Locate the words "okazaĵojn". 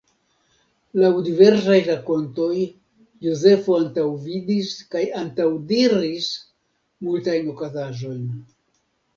7.55-8.27